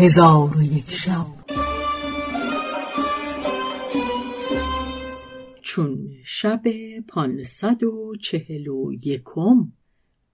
[0.00, 1.26] هزار و یک شب.
[5.62, 6.62] چون شب
[7.08, 9.72] پانصد و چهل و یکم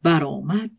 [0.02, 0.70] برآمد.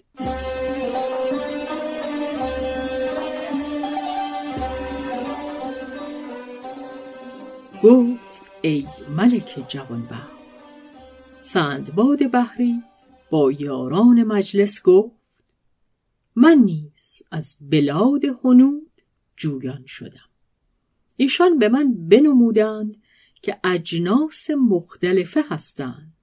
[7.83, 10.37] گفت ای ملک جوانبخت
[11.41, 12.83] سندباد بحری
[13.31, 15.17] با یاران مجلس گفت
[16.35, 16.96] من نیز
[17.31, 18.91] از بلاد هنود
[19.37, 20.29] جویان شدم.
[21.15, 22.97] ایشان به من بنمودند
[23.41, 26.13] که اجناس مختلفه هستند.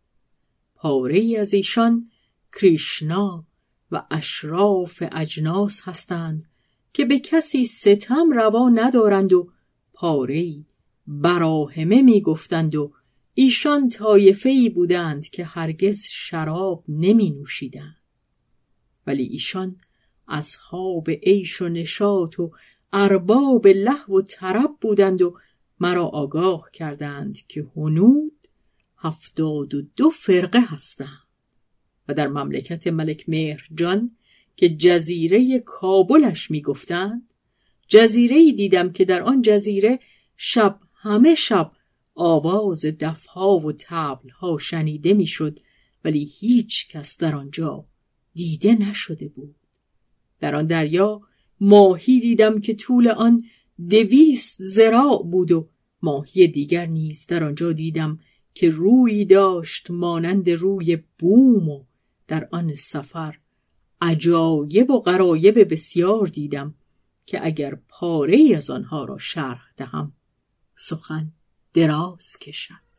[0.75, 2.11] پاره از ایشان
[2.53, 3.45] کریشنا
[3.93, 6.45] و اشراف اجناس هستند
[6.93, 9.53] که به کسی ستم روا ندارند و
[9.93, 10.65] پاره
[11.07, 12.93] براهمه می گفتند و
[13.35, 17.97] ایشان طایفه بودند که هرگز شراب نمی نوشیدند
[19.07, 19.77] ولی ایشان
[20.29, 22.53] اصحاب عیش و نشاط و
[22.93, 25.39] ارباب لهو و طرب بودند و
[25.81, 28.47] مرا آگاه کردند که هنود
[28.99, 31.25] هفتاد و دو فرقه هستند.
[32.09, 34.11] و در مملکت ملک مهر جان
[34.57, 37.31] که جزیره کابلش می‌گفتند
[37.89, 40.01] جزیره دیدم که در آن جزیره
[40.37, 41.73] شب همه شب
[42.15, 45.61] آواز دفها و تبلها شنیده می‌شد
[46.05, 47.85] ولی هیچ کس در آنجا
[48.35, 49.55] دیده نشده بود.
[50.45, 51.21] در آن دریا
[51.61, 53.45] ماهی دیدم که طول آن
[53.91, 55.69] دویست زراع بود و
[56.03, 58.19] ماهی دیگر نیز در آنجا دیدم
[58.55, 61.85] که روی داشت مانند روی بوم و
[62.29, 63.39] در آن سفر
[64.01, 66.75] عجایب و غرایب بسیار دیدم
[67.27, 70.13] که اگر پاره از آنها را شرح دهم
[70.77, 71.33] سخن
[71.75, 72.94] دراز کشد.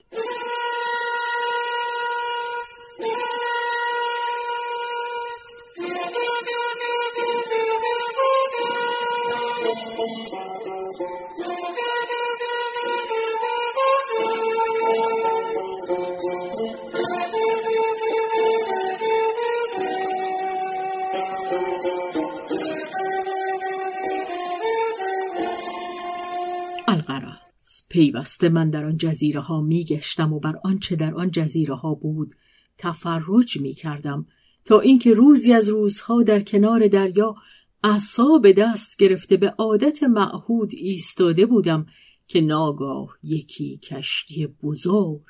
[27.96, 31.94] پیوسته من در آن جزیره ها می گشتم و بر آنچه در آن جزیره ها
[31.94, 32.36] بود
[32.78, 34.26] تفرج می کردم
[34.66, 37.36] تا اینکه روزی از روزها در کنار دریا
[37.84, 41.86] عصا به دست گرفته به عادت معهود ایستاده بودم
[42.28, 45.22] که ناگاه یکی کشتی بزرگ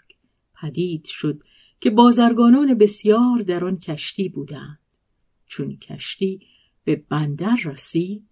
[0.61, 1.41] پدید شد
[1.79, 4.79] که بازرگانان بسیار در آن کشتی بودند.
[5.45, 6.39] چون کشتی
[6.83, 8.23] به بندر رسید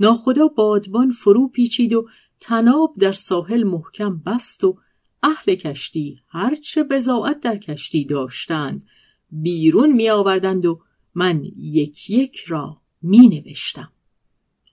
[0.00, 2.08] ناخدا بادبان فرو پیچید و
[2.40, 4.78] تناب در ساحل محکم بست و
[5.22, 8.86] اهل کشتی هرچه بزاعت در کشتی داشتند
[9.30, 10.80] بیرون می آوردند و
[11.14, 13.92] من یک یک را می نوشتم.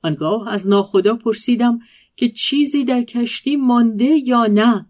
[0.04, 1.80] آنگاه از ناخدا پرسیدم
[2.16, 4.86] که چیزی در کشتی مانده یا نه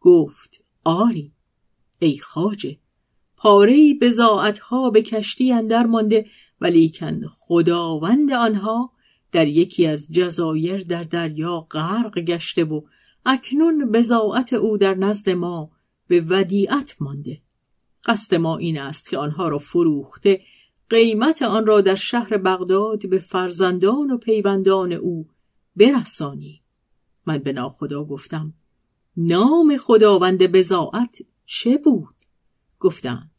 [0.00, 1.32] گفت آری
[1.98, 2.76] ای خاجه
[3.36, 3.98] پاره
[4.62, 6.26] ها به کشتی اندر مانده
[6.60, 8.92] ولیکن خداوند آنها
[9.32, 12.80] در یکی از جزایر در دریا غرق گشته و
[13.26, 15.70] اکنون بزاعت او در نزد ما
[16.08, 17.40] به ودیعت مانده.
[18.04, 20.40] قصد ما این است که آنها را فروخته
[20.90, 25.28] قیمت آن را در شهر بغداد به فرزندان و پیوندان او
[25.76, 26.62] برسانی.
[27.26, 28.54] من به ناخدا گفتم
[29.16, 32.14] نام خداوند بزاعت چه بود؟
[32.80, 33.30] گفتند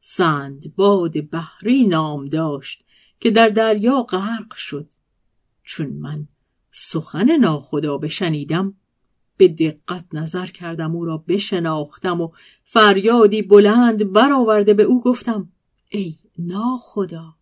[0.00, 2.84] سند باد بحری نام داشت
[3.20, 4.86] که در دریا غرق شد.
[5.68, 6.28] چون من
[6.72, 8.74] سخن ناخدا بشنیدم
[9.36, 12.30] به دقت نظر کردم او را بشناختم و
[12.64, 15.48] فریادی بلند برآورده به او گفتم
[15.88, 17.34] ای ناخدا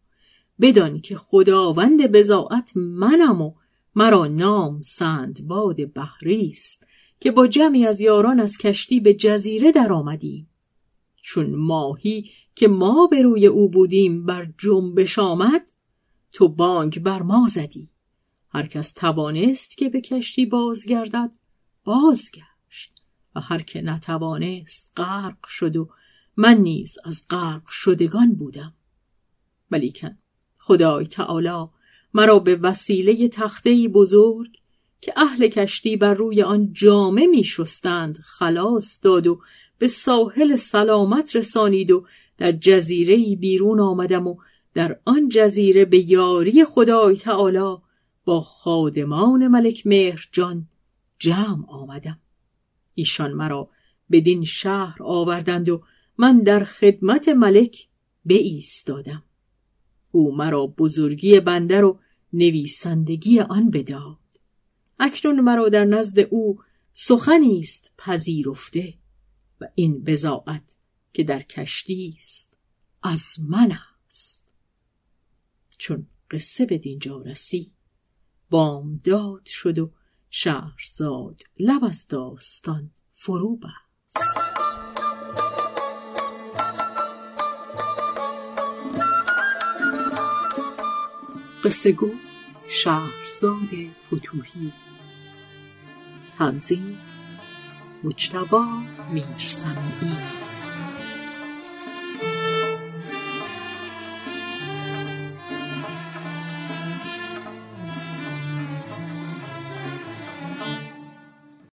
[0.60, 3.52] بدان که خداوند بزاعت منم و
[3.96, 6.86] مرا نام سندباد بحری است
[7.20, 10.48] که با جمعی از یاران از کشتی به جزیره در آمدیم
[11.22, 15.72] چون ماهی که ما به روی او بودیم بر جنبش آمد
[16.32, 17.88] تو بانک بر ما زدی.
[18.48, 21.36] هر کس توانست که به کشتی بازگردد
[21.84, 22.92] بازگشت.
[23.34, 25.88] و هر که نتوانست غرق شد و
[26.36, 28.74] من نیز از غرق شدگان بودم.
[29.70, 30.18] ولیکن
[30.58, 31.66] خدای تعالی
[32.14, 34.50] مرا به وسیله تخته بزرگ
[35.00, 39.40] که اهل کشتی بر روی آن جامه می شستند خلاص داد و
[39.78, 42.06] به ساحل سلامت رسانید و
[42.38, 44.36] در جزیره بیرون آمدم و
[44.74, 47.76] در آن جزیره به یاری خدای تعالی
[48.26, 50.68] با خادمان ملک مهر جان
[51.18, 52.18] جمع آمدم.
[52.94, 53.70] ایشان مرا
[54.10, 55.82] بدین شهر آوردند و
[56.18, 57.88] من در خدمت ملک
[58.34, 59.22] ایستادم
[60.10, 61.98] او مرا بزرگی بندر و
[62.32, 64.18] نویسندگی آن بداد.
[64.98, 66.60] اکنون مرا در نزد او
[66.94, 68.94] سخنی است پذیرفته
[69.60, 70.74] و این بزاعت
[71.12, 72.56] که در کشتی است
[73.02, 74.50] از من است.
[75.78, 77.75] چون قصه به دینجا رسید.
[78.50, 79.90] بامداد شد و
[80.30, 84.36] شهرزاد لب از داستان فرو بست.
[91.64, 92.10] قصه گو
[92.68, 93.68] شهرزاد
[94.06, 94.72] فتوهی
[96.38, 96.98] تنظیم
[98.04, 98.66] مجتبا
[99.12, 100.45] میرسمی